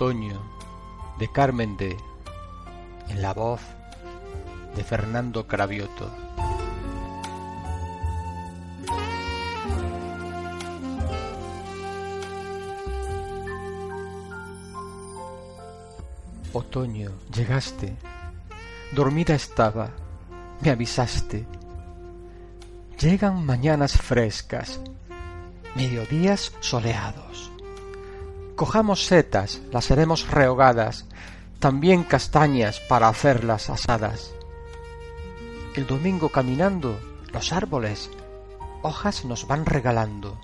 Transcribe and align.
de 0.00 1.28
Carmen 1.30 1.76
D. 1.76 1.94
En 3.10 3.20
la 3.20 3.34
voz 3.34 3.60
de 4.74 4.82
Fernando 4.82 5.46
Cravioto. 5.46 6.10
Otoño, 16.54 17.10
llegaste, 17.34 17.94
dormida 18.92 19.34
estaba, 19.34 19.90
me 20.62 20.70
avisaste. 20.70 21.44
Llegan 22.98 23.44
mañanas 23.44 23.98
frescas, 23.98 24.80
mediodías 25.76 26.54
soleados. 26.60 27.52
Cojamos 28.60 29.06
setas, 29.06 29.62
las 29.72 29.90
haremos 29.90 30.30
rehogadas, 30.30 31.06
también 31.60 32.04
castañas 32.04 32.78
para 32.78 33.08
hacerlas 33.08 33.70
asadas. 33.70 34.34
El 35.74 35.86
domingo 35.86 36.28
caminando, 36.28 37.00
los 37.32 37.54
árboles, 37.54 38.10
hojas 38.82 39.24
nos 39.24 39.46
van 39.46 39.64
regalando, 39.64 40.38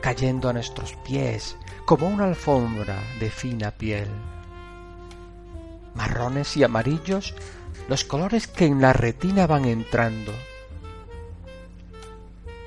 cayendo 0.00 0.48
a 0.48 0.52
nuestros 0.52 0.94
pies 1.04 1.56
como 1.84 2.06
una 2.06 2.26
alfombra 2.26 3.02
de 3.18 3.28
fina 3.28 3.72
piel 3.72 4.08
marrones 5.96 6.56
y 6.56 6.62
amarillos, 6.62 7.34
los 7.88 8.04
colores 8.04 8.46
que 8.46 8.66
en 8.66 8.80
la 8.80 8.92
retina 8.92 9.48
van 9.48 9.64
entrando. 9.64 10.32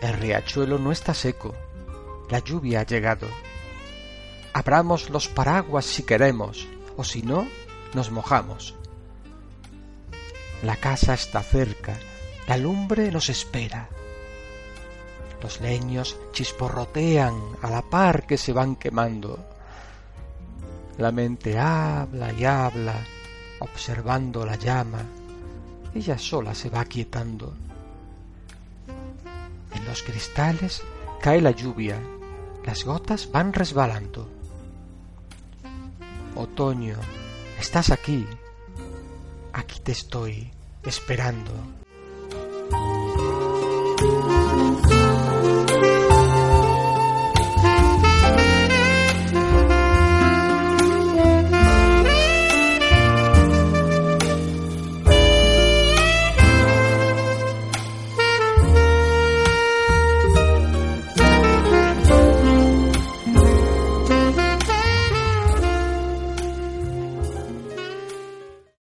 El 0.00 0.12
riachuelo 0.12 0.78
no 0.78 0.92
está 0.92 1.12
seco, 1.12 1.56
la 2.30 2.38
lluvia 2.38 2.82
ha 2.82 2.86
llegado. 2.86 3.26
Abramos 4.54 5.08
los 5.08 5.28
paraguas 5.28 5.86
si 5.86 6.02
queremos, 6.02 6.68
o 6.96 7.04
si 7.04 7.22
no, 7.22 7.46
nos 7.94 8.10
mojamos. 8.10 8.74
La 10.62 10.76
casa 10.76 11.14
está 11.14 11.42
cerca, 11.42 11.98
la 12.46 12.56
lumbre 12.56 13.10
nos 13.10 13.30
espera. 13.30 13.88
Los 15.42 15.60
leños 15.60 16.16
chisporrotean 16.32 17.34
a 17.62 17.70
la 17.70 17.82
par 17.82 18.26
que 18.26 18.36
se 18.36 18.52
van 18.52 18.76
quemando. 18.76 19.38
La 20.98 21.10
mente 21.10 21.58
habla 21.58 22.32
y 22.32 22.44
habla, 22.44 22.94
observando 23.58 24.44
la 24.44 24.56
llama. 24.56 25.02
Ella 25.94 26.18
sola 26.18 26.54
se 26.54 26.68
va 26.68 26.84
quietando. 26.84 27.54
En 29.74 29.84
los 29.86 30.02
cristales 30.02 30.82
cae 31.20 31.40
la 31.40 31.50
lluvia, 31.50 31.98
las 32.64 32.84
gotas 32.84 33.30
van 33.32 33.52
resbalando. 33.52 34.41
Otoño, 36.52 36.98
estás 37.58 37.88
aquí, 37.88 38.26
aquí 39.54 39.80
te 39.80 39.92
estoy 39.92 40.50
esperando. 40.84 41.50